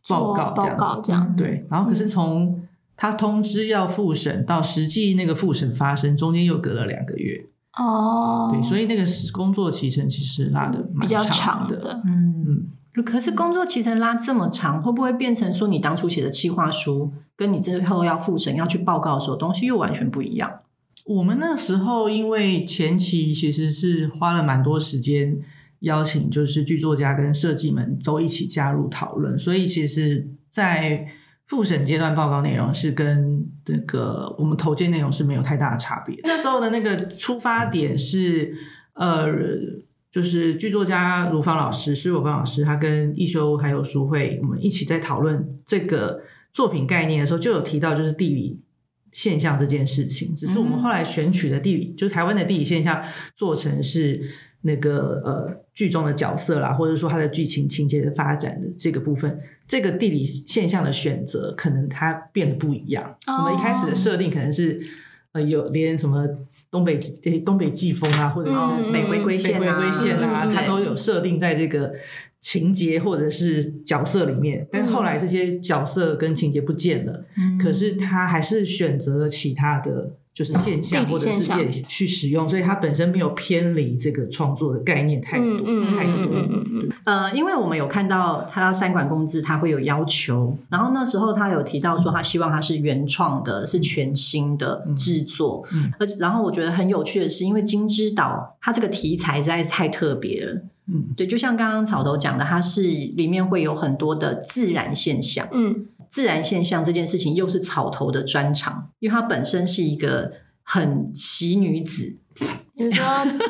[0.08, 2.62] 报告报告这样。”对，然后可是从
[2.96, 7.44] 他通知要复审到实际那个复审发生，中间又隔了两个月。
[7.78, 12.68] 哦，对，所以那个工作期程其实拉的比较长的，嗯。
[13.02, 20.50] 可是工作期程拉这么长，会不会变成说你当初写的企划书，跟你最后要复审要去报告的时候，东西又完全不一样？
[21.04, 25.38] 我们那时候因为前期其实是花了蛮多时间
[25.80, 31.06] 邀请，就是剧作家跟设计们都一起加入讨论，所以其实，在
[31.46, 36.18] 复审阶段报告内容是跟那个我们投件内容是没有太大的差别。
[36.24, 38.54] 那时候的那个出发点是
[38.94, 39.26] 呃。
[40.18, 46.20] 就是剧作家卢芳老师，施若芳老师，他跟一修还有淑慧，我们一起在讨论这个
[46.52, 48.58] 作品概念的时候，就有提到就是地理
[49.12, 50.34] 现象这件事情。
[50.34, 53.00] 只是我们后来选取的地理，就是台湾的地理现象，
[53.36, 54.20] 做成是
[54.62, 63.16] 那个呃剧中的角色啦，或者说它的剧情情节的发展的这个部分，这个地理现象的选择，可能它变得不一样。
[63.28, 64.80] 我们一开始的设定可能是。
[65.32, 66.26] 呃，有连什么
[66.70, 66.98] 东北
[67.44, 68.50] 东北季风啊，或者
[68.82, 71.92] 是北回归线啊，它都有设定在这个
[72.40, 74.68] 情节或者是角色里面。
[74.70, 77.24] 但是后来这些角色跟情节不见了，
[77.62, 80.17] 可是他还是选择了其他的。
[80.38, 86.28] 就是现象或者是变去使用，所以它本身没有偏离这个创作的概念太多太多。
[86.32, 95.66] 嗯呃，因为我们有看到他三管公制，他会有要求，然后那时候他有提到说他希望他是原创的，是全新的制作。
[95.72, 100.62] 嗯，而然后我觉得很有趣的是，因为金之岛它这个题材实在是太特别了。
[100.86, 105.48] 嗯，对，就像刚刚草头讲的，它是里面会有很多的自然现象。
[105.52, 105.86] 嗯。
[106.10, 112.18] 自然现象这件事情又是草头的专长，因为她本身是一个很奇女子。
[112.78, 113.04] 你说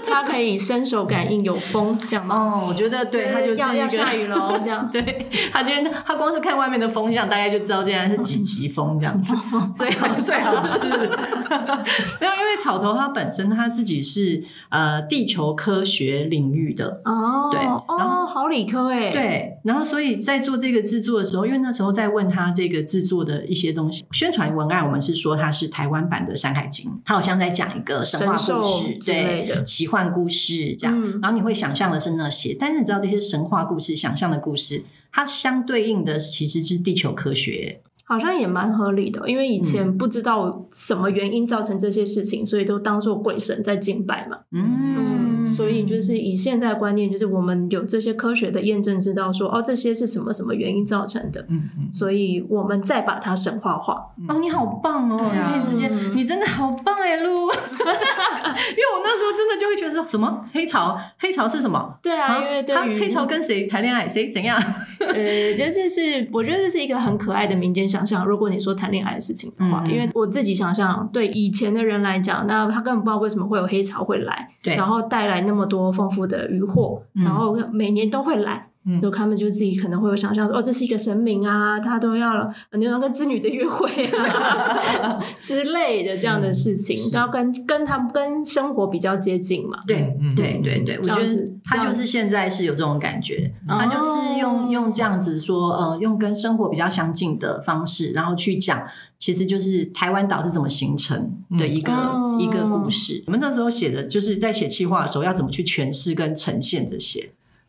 [0.07, 2.35] 他可以伸手感应有风这样吗？
[2.35, 4.89] 哦，我觉得对他就是要要下雨了这样。
[4.93, 9.35] 对他今天他光是看外面的风向，大概就知道今天是几级风这样子。
[9.77, 10.89] 最好最好是
[12.21, 29.18] 没有，因为草头它本身它自己是呃地球科学领域的哦，对，然后好理科哎，对，然后所以在做这个制作的时候，因为那时候在问他这个制作的一些东西，宣传文案我们是说它是台湾版的《山海经》，他好像在讲一个神话故事，对，
[29.65, 29.99] 奇幻。
[30.11, 39.29] 故事这样，然后你会想象的是那些，但是你知道这些神话故事、想象的故事，它相对应的其实是地球科学，好像也蛮合理的。
[39.29, 44.39] 因为以前不知道什么原因造成这些事情，所以都当做鬼神在敬拜嘛。
[44.53, 45.48] 嗯。
[45.49, 51.41] 所以就是以现在的观念，就是我们有这些科学的验证，知道说哦，这些是什么什么原因造成的。
[51.49, 51.89] 嗯嗯。
[51.93, 54.07] 所以我们再把它神话化。
[54.29, 55.17] 哦，你好棒哦！
[55.21, 57.29] 你可以直接，你真的好棒哎，露。
[57.49, 61.95] 因为我那时候真的就会觉得说什么黑潮，黑潮是什么？
[62.03, 64.61] 对啊，因为对于黑潮跟谁谈恋爱，谁怎样？
[65.01, 68.27] 呃，就是是，我觉得这是一个很可爱的民间想象。
[68.27, 75.39] 如果你说谈恋爱的事情的话，因为我自己想象，对以前的人来讲，那他根本不知道为什么会有黑潮会来，对，然后带来。
[75.49, 78.68] 那么多丰富的渔获，然后每年都会来，
[79.03, 89.79] 就他们就自己可能会有想象说，哦，这是一个神明啊，他都要牛郎跟织女的约会啊 之类的这样的事情，都要跟跟他们跟生活比较接近嘛。
[89.87, 98.83] 对，对，对，对，我觉得他就是现在是有这种感觉，他就是用用这样子说，呃，用跟生活比较相近的方式，然后去讲。
[99.19, 101.93] 其实就是台湾岛是怎么形成的一个
[102.39, 103.21] 一个故事。
[103.27, 107.29] 我们那时候写的就是在写企划的时候，要怎么去诠释跟呈现这些。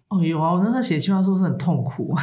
[0.09, 2.15] 哦，有啊，我那时候写计划书是很痛苦，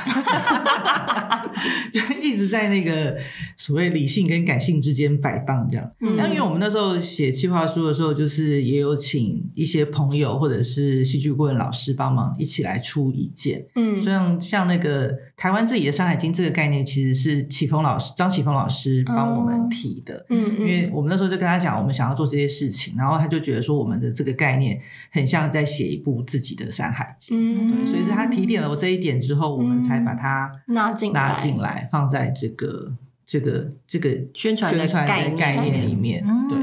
[1.93, 3.17] 就一直在那个
[3.57, 5.89] 所谓理性跟感性之间摆荡这样。
[6.19, 13.65] 但因为我们那时候写计划书的时候，就是也有请一些朋友或者是戏剧顾问老师帮忙一起来出意见。
[13.77, 20.25] 嗯，像像那个台湾自己的《山海经》这个概念，其实是启峰老师张启峰老师帮我们提的。
[20.31, 27.39] 嗯，因为我们那时候就跟他讲，我们想要做这些事情，然后他就觉得说，我们的这个概念很像在写一部自己的《山海经》。
[27.61, 27.87] 嗯。
[27.87, 32.95] 所以是他提点了我这一点之后，我们才把它拉进拉进来，放在这个
[33.27, 36.25] 这个这个宣传宣传的概念里面。
[36.49, 36.59] 对，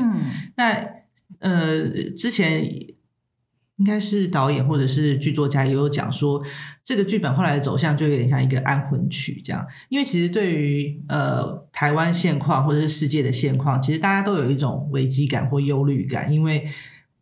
[0.56, 0.84] 那
[1.38, 2.66] 呃，之前
[3.78, 6.42] 应该是导演或者是剧作家也有讲说，
[6.84, 9.66] 这个剧本后来的走向就有点像一个安魂曲这样。
[9.90, 16.68] 因为其实对于呃台湾现况或者是世界的现况，其实大家都有一种危机感或忧虑感，因为。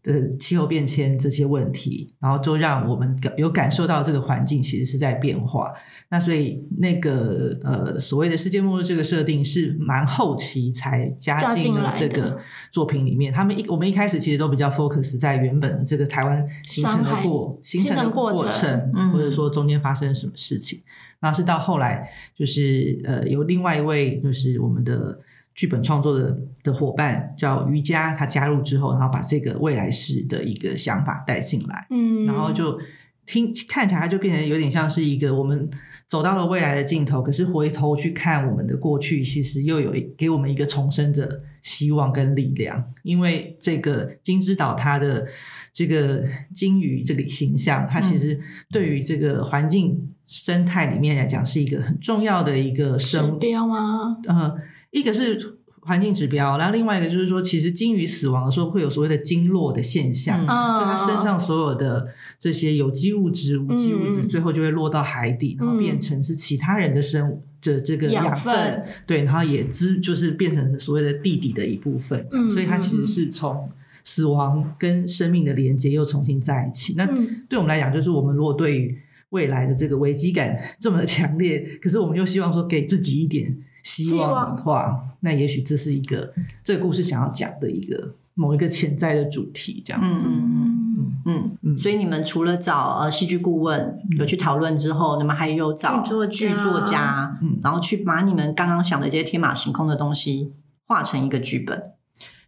[0.04, 5.71] 的气候变迁这些问题，然后就让我们有感受到这个环境其实是在变化。
[6.10, 12.40] 那所以那个呃所谓的世界末日这个设定是蛮后期才加进了这个
[12.71, 13.32] 作品里面。
[13.32, 20.82] 他们一我们一开始其实都比较 focus 在原本的这个台湾形成的过形成的过程，或者说中间发生什么事情。
[21.19, 25.19] 那是到后来就是呃有另外一位就是我们的。
[25.54, 32.79] 剧本创作的的伙伴叫瑜伽，他加入之后，然后把这个未来式的一个想法带进来，嗯，然后就
[33.25, 35.69] 听看起来就变成有点像是一个我们
[36.08, 42.91] 走到了未来的尽头，可是回头去看我们的过去，其实又有给我们一个重生的希望跟力量。
[43.04, 45.27] 因为这个金之岛它的
[45.71, 46.23] 这个
[46.54, 48.37] 金鱼这个形象，它其实
[48.71, 54.17] 对于这个环境生态里面来讲是一个很重要的一个指生标吗？
[54.27, 54.58] 呃，
[54.92, 64.27] 一个是环境指标，然后另外一个就是说，其实鲸鱼死亡的时候会有所谓的鲸落的现象，嗯就它身上所有的这些有机物质、无机物质，嗯。
[64.29, 73.67] 最后就会落到海底，然后变成是其他人的生物的这个养养分，对，然后也滋就是变成所谓的地底的一部分，嗯所以它其实是从
[74.04, 76.94] 死亡跟生命的连接又重新在一起。
[76.96, 77.44] 那嗯。
[77.50, 78.96] 对我们来讲，就是我们如果对于
[79.29, 90.27] 未来的这个危机感这么强烈，可是我们又希望说给自己一点希望的话，那也许这是一个这个故事想要讲的一个某一个潜在的主题，这样子。
[90.27, 96.63] 嗯嗯嗯，嗯，嗯所以你们除了找呃戏剧顾问有去讨论之后，你们还有找剧作家。
[96.63, 97.60] 作家，嗯。
[97.63, 100.54] 然后去把你们刚刚想的这些天马行空的东西
[100.88, 101.92] 画成一个剧本。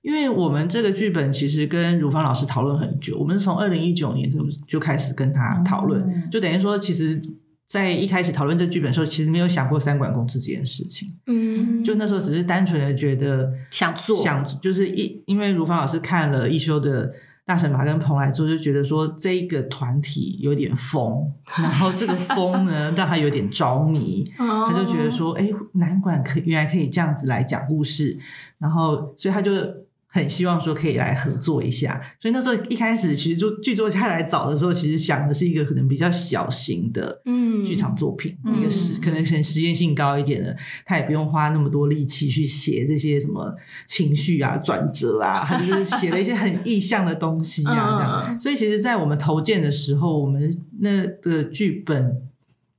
[0.01, 6.29] 因为我们这个剧本其实跟如芳老师讨论很久，我们是从二零一九年就就开始跟他讨论，嗯。
[6.29, 7.21] 就等于说，其实，
[7.67, 17.11] 在一开始讨论这剧本的时候，其实没有想过三管公治这件事情，嗯，就那时候只是单纯的觉得想做想就是一，因为如芳老师看了一休的
[17.45, 28.17] 大神马跟蓬莱之后，就觉得说这一个团体有点疯，然后这个疯呢 让他有点着迷，他他就觉得说，哎，南管可原来可以这样子来讲故事，
[28.59, 29.51] 然后所以他就
[30.13, 31.99] 很希望说可以来合作一下。
[32.19, 40.55] 所以那时候一开始其实就剧作家来找的时候，其实想的是一个可能比较小型的嗯剧场作品，嗯一个实可能可能实验性高一点的，
[40.85, 43.55] 他也不用花那么多力气去写这些什么
[43.87, 48.25] 情绪啊、转折啊，他就是写了一些很意象的东西啊，这样。
[48.29, 52.21] 嗯所以其实，在我们投件的时候，我们那个剧本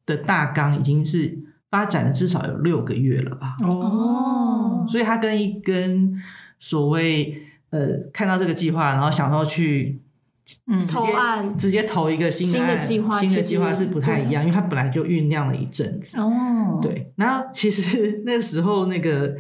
[0.07, 1.39] 的大纲已经是
[1.71, 3.57] 发展了至少有六个月了吧。
[3.63, 6.15] 哦所以他跟一跟
[6.65, 10.01] 所谓呃看到这个计划，然后想要去
[10.67, 10.81] 嗯。
[10.81, 11.59] 直接投案。
[11.59, 16.19] 直接投一个新新的计划新的计划是不太一样，因为它本来就酝酿了一阵子。
[16.19, 19.35] 哦，，对，然后其实 那时候那个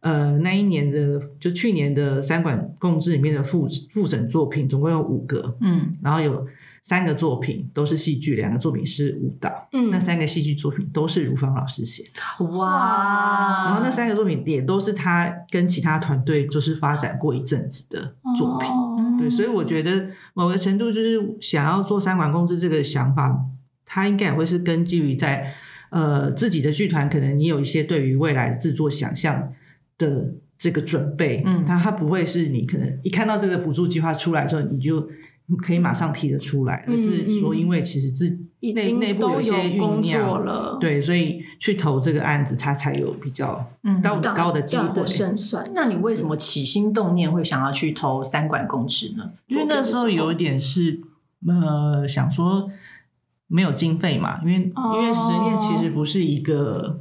[0.00, 5.92] 呃那一年的就去年的三管共治里面的复复审作品总共有五个，嗯。
[6.02, 6.46] 然后有
[6.84, 9.68] 三个作品都是戏剧，两个作品是舞蹈。
[9.72, 18.68] 嗯那三个戏剧作品都是如芳老师写的，哇，然后那三个作品也都是他跟其他团队就是发展过一阵子的作品。
[18.68, 23.38] 哦对，所以我觉得某个程度就是想要做三管共治这个想法，
[23.84, 25.52] 他应该也会是根基于在
[25.90, 29.52] 呃自己的剧团，可能你有一些对于未来制作想象
[29.98, 35.06] 的这个准备，嗯它它不会是你可能一看到这个补助计划出来之后，你就
[35.56, 40.44] 可以马上提得出来，而是说因为其实自内已经内部有一些酝酿。
[40.44, 45.06] 了，对，所以去投这个案子，他才有比较嗯高的高的机会。
[45.06, 45.64] 胜算。
[45.74, 49.30] 那你为什么起心动念会想要去投三管公职呢？
[49.46, 51.00] 因为那时候有一点是
[51.46, 52.70] 呃想说
[53.46, 57.00] 没有经费嘛，因为、哦因为实验其实不是一个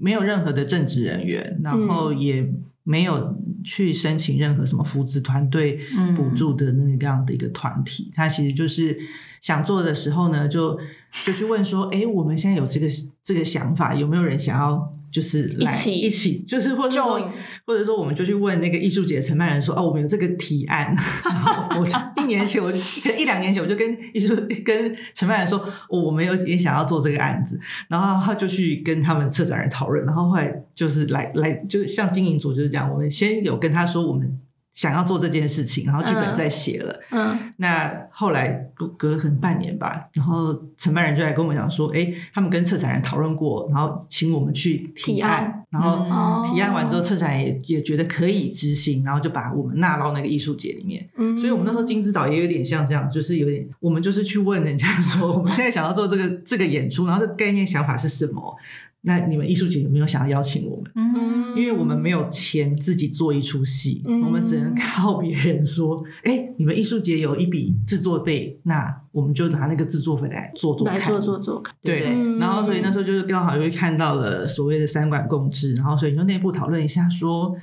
[0.00, 2.50] 没有任何的正职人员，然后也
[2.82, 8.96] 没有去申请任何什么扶持团队嗯补助的那样的一个团体，他其实就是
[9.42, 10.78] 想做的时候呢，就
[11.24, 12.86] 就去问说，哎，我们现在有这个
[13.24, 14.95] 这个想法，有没有人想要？
[15.16, 17.18] 就是来一起一起，就是或者说
[17.64, 20.94] 或者说，我们就去问那个艺术节承办人说：“哦，我们有这个提案。
[21.80, 21.86] ”我
[22.20, 22.78] 一年前，我就
[23.18, 25.58] 一两年前，我就跟艺术跟承办人说
[25.88, 27.58] ：“哦，我们有也想要做这个案子。”
[27.88, 30.04] 然后他就去跟他们策展人讨论。
[30.04, 34.38] 然后后来就是来来，就是像经营组就是这样，我们先有跟他说我们
[34.76, 37.00] 想要做这件事情，然后剧本在写了。
[37.10, 51.08] 嗯那后来隔隔了可能半年吧，然后承办人就来跟我们讲说，哎，他们跟策展人讨论过，然后请我们去提提案，然后哦提案完之后，策展也也觉得可以执行，然后就把我们纳到那个艺术节里面。
[51.16, 58.54] 嗯，所以，我们那时候金之岛也有点像这样，就是有点，我们就是去问人家说，我们现在想要做这个这个演出，然后这个概念想法是什么？
[59.02, 60.90] 那你们艺术节有没有想要邀请我们？
[60.96, 77.56] 嗯，因为我们没有钱自己做一出戏，嗯我们只能靠别人说：“哎、你们艺术节有一笔制作费，那我们就拿那个制作费来做做看。”来做做做看，对，对嗯然后所以那时候就是刚好又看到了所谓的三管共治，然后所以就内部讨论一下说，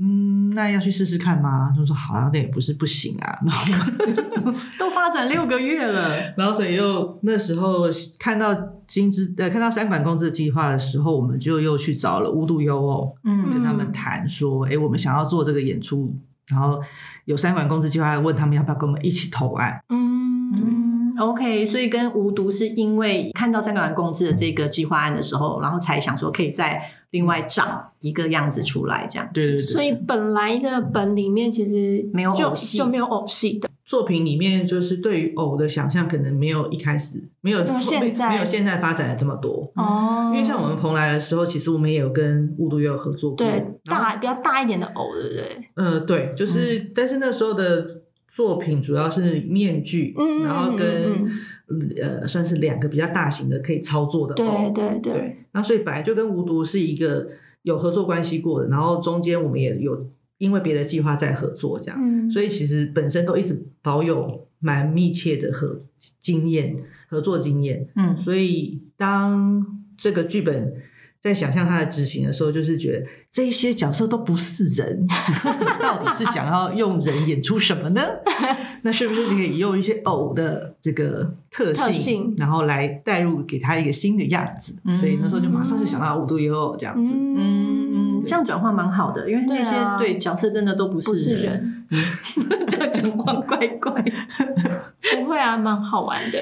[0.00, 1.72] 嗯，那要去试试看吗？
[1.76, 3.38] 就说好像那也不是不行啊。
[3.44, 7.86] 然后 都发展六个月了， 然后所以又那时候
[8.18, 8.54] 看到
[8.86, 16.14] 金资呃看到三管共治计划的时候，我们就又去找了无独有偶，嗯，跟他们谈说，哎，我们想要做这个演出，
[16.46, 16.80] 然后
[17.24, 20.77] 有三管共治计划，问他们要不要跟我们一起投案，嗯。
[21.18, 29.28] OK，所以跟无毒是因为看到三个人共治的这个计划案的时候，然后才想说可以再另外长一个样子出来，这样。
[29.32, 29.60] 对对对。
[29.60, 40.30] 所以本来的本里面其实没有偶戏，就没有偶戏的作品里面，就是对于偶的想象可能没有一开始没有现在没有现在发展的这么多哦。
[40.32, 45.66] 因为像我们蓬莱的时候，其实我们也有跟雾都也有合作过，对大比较大一点的偶，对不对？
[45.74, 48.02] 呃，对，就是但是那时候的。
[48.28, 50.14] 作品主要是面具，
[50.44, 51.26] 然后跟
[52.00, 54.34] 呃算是两个比较大型的可以操作的。
[54.34, 55.36] 对对对。
[55.52, 57.28] 那所以本来就跟无毒是一个
[57.62, 65.82] 有合作关系过的，然后中间我们也有因为别的计划在合作这样，所以其实本身都一直保有蛮密切的合
[66.20, 66.76] 经验
[67.08, 67.88] 合作经验。
[67.96, 69.66] 嗯，所以当
[69.96, 70.74] 这个剧本。
[71.28, 75.06] 在想象他的执行的时候，就是觉得这些角色都不是人，
[75.80, 78.00] 到底是想要用人演出什么呢？
[78.82, 84.74] 那是不是可以用一些偶的这个特性，然后来带入给他一个新的样子？
[84.98, 87.12] 所以那时候就马上就想到五度有这样子。
[87.14, 87.36] 嗯
[88.18, 91.84] 嗯，这样转换蛮好的，因为那些对角色真的都不是人，
[92.68, 94.02] 这样转换怪怪，
[95.16, 96.38] 不会啊，蛮好玩的。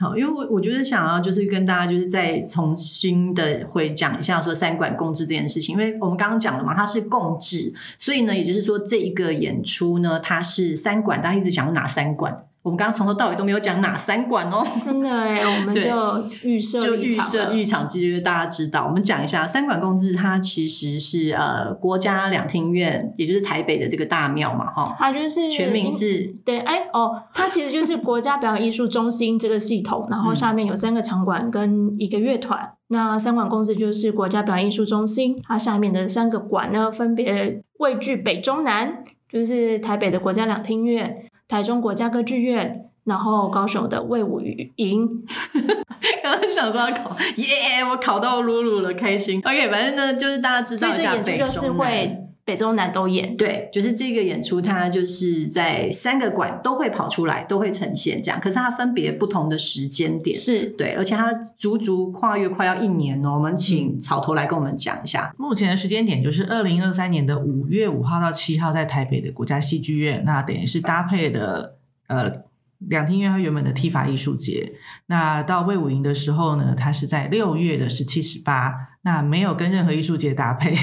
[0.00, 12.44] 好，因为我我觉得想要就是跟大家就是再重新的会讲一下说三管共治这件事情，因为我们刚刚讲了嘛，它是共治，所以呢，也就是说这一个演出呢，它是三管，大家一直讲哪三管？
[12.62, 18.84] 我们刚刚从头到尾都没有讲哪三馆哦，真的哎， 我们就预设就预设立场，其实大家知道。
[18.86, 32.74] 我们讲一下三馆共治，它其实是呃国家两厅院，也就是台北的这个大庙嘛，哈，它就是全名是对，哎哦，它其实就是国家表演艺术中心这个系统，然后下面有三个场馆跟一个乐团。
[32.88, 41.27] 那三馆共治就是国家表演艺术中心，它下面的三个馆呢，分别位居北中南，就是台北的国家两厅院。
[41.48, 44.40] 台中国家歌剧院，然后高手的魏武
[44.76, 45.24] 营。
[46.22, 47.82] 刚刚想说要考，耶！
[47.90, 49.40] 我考到露露了，开心。
[49.44, 52.27] OK，反正呢，就是大家知道一下北中南。
[52.48, 58.40] 北中南都演，对，就是这个演出，它就是在三个馆都会跑出来，都会呈现这样。
[58.40, 63.34] 可是它分别不同的时间点，是对，而且它足足跨越快要一年哦。
[63.34, 71.76] 我们请草头来跟我们讲一下，目前的时间点就是二零二三年的五月五号到七号，在台北的国家戏剧院，那等于是搭配的
[72.06, 72.32] 呃
[72.78, 74.72] 两厅院和原本的踢法艺术节。
[75.08, 78.72] 那到魏武营的时候呢，它是在六月的十七十八，
[79.02, 80.74] 那没有跟任何艺术节搭配。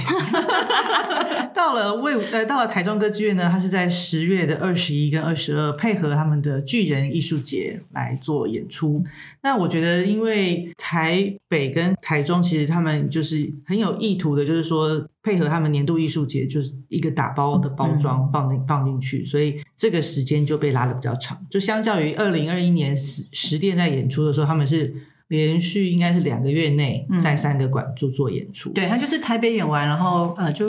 [1.55, 9.01] 到了魏呃，到了台中歌剧院呢，它是在十月的二十一跟二十二，配合他们的巨人艺术节来做演出。
[9.41, 21.39] 那我觉得，因为台北跟台中其实他们就是很有意图的，就是说配合他们年度艺术节，就是一个打包的包装放进放进去，所以这个时间就被拉的比较长。
[21.49, 24.93] 就相较于二零二一年十十店在演出的时候，他们是。
[25.27, 30.67] 连续应该是两个月内在三个馆做做演出，对他就是台北演完，然后呃就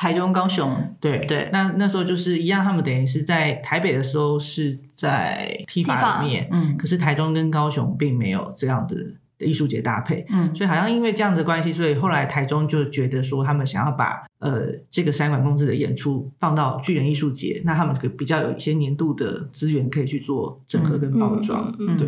[0.00, 8.96] 台中、高雄，对对，那那时候就是一样，他们等于是在台北的时候是在 T 法里面，嗯，可是台中跟高雄并没有这样的。
[9.42, 22.06] 艺术节搭配，嗯，所以好像因为这样的关系，所以后来台中就觉得说，他们想要把呃这个三管共治的演出放到巨人艺术节，那他们可比较有一些年度的资源可以去做整合跟包装，对，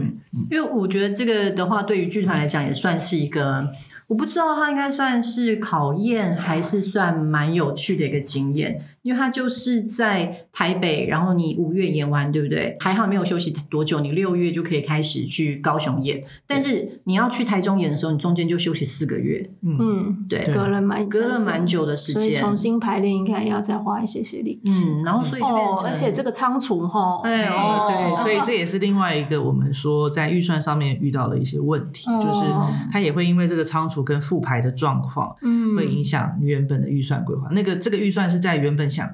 [0.51, 3.66] 因为我觉得这个的话，对于剧团来讲也算是一个。
[4.09, 12.76] 我不知道它应该算是考验，还是算蛮有趣的一个经验，因为它就是在台北，然后你五月演完，对不对？
[12.80, 16.22] 还好没有休息多久，你六月就可以开始去高雄演。
[16.46, 19.50] 但是你要去台中演的时候，你中间就休息四个月。
[19.62, 24.84] 嗯，对，隔了蛮隔了蛮久的时间，重新排练应该要再花一些些力气。
[24.86, 32.44] 嗯，然后所以就变成，而且这个仓储哈，哎哦，对，所以这也是另外一个我们说在预算上面遇到的一些问题，就是
[32.92, 34.03] 它也会因为这个仓储。
[34.03, 37.47] 跟复牌的状况，嗯，会影响原本的预算规划。
[37.53, 39.09] 那个这个预算是在原本想。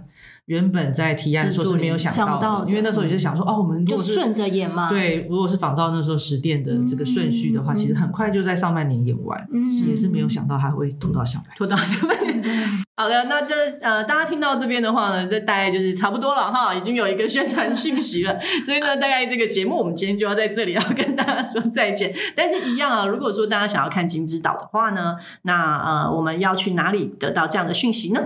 [0.49, 4.89] 原本在提案的时候是没有想到的，因为那时候也就想说，哦，我们就顺着演嘛。
[4.89, 9.39] 对，如果是仿照那时候十店的这个顺序的话，其实很快就在上半年演完，
[9.87, 11.57] 也是没有想到还会拖到下半年。
[11.59, 12.43] 拖到下半年。
[12.97, 18.35] 好的，那这呃，大家听到这边的话呢，这大概就是差不多了哈，已经有一个宣传讯息了。
[18.65, 22.13] 所以呢，大概这个节目我们今天就要在这里要跟大家说再见。
[22.35, 28.21] 但是，一样啊，如果说大家想要看金之岛的话呢，那呃，我们要去哪里得到这样的讯息呢？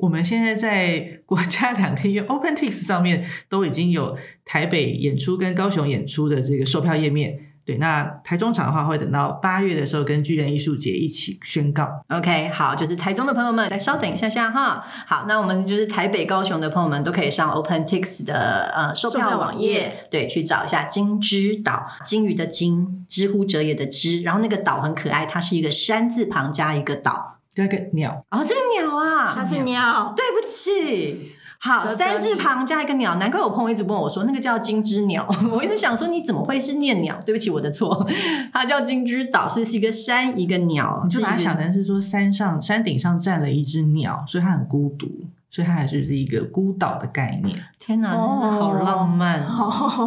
[0.00, 7.38] 我们现在在国家 两厅 OpenTix 上面都已经有台北演出跟高雄演出的这个售票页面。
[7.62, 11.86] 对，那台中场的话会等到八月的时候跟巨人艺术节一起宣告。
[12.08, 14.82] OK，好，就是台中的朋友们再稍等一下下哈。
[15.06, 28.24] 好，那我们就是台北、高雄的朋友们都可以上 OpenTix 的呃售票网页，对，去找一下金之岛，金鱼的金，知乎者也的知，然后那个岛很可爱，它是一个山字旁加一个岛，加一个鸟。
[28.30, 31.36] 哦，这个鸟啊，它是鸟，对不起。
[31.62, 35.28] 好，三字旁加一个鸟，难怪我朋友一直问我说那个叫金枝鸟。
[35.52, 37.20] 我一直想说你怎么会是念鸟？
[37.26, 38.06] 对不起，我的错。
[38.50, 45.06] 它叫金枝岛，是是一个山一个鸟，你就把它想成是说山上山顶上站了一只鸟，所以它很孤独，
[45.50, 47.58] 所以它还是是一个孤岛的概念。
[47.78, 49.44] 天哪，好浪漫，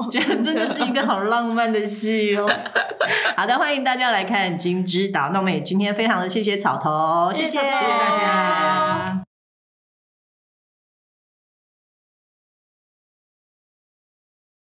[0.09, 2.49] 觉得 真的是一个好浪漫的戏哦。
[3.35, 5.31] 好的，欢迎大家来看金枝岛。
[5.33, 9.22] 那我们也今天非常的谢谢草头，谢谢大家。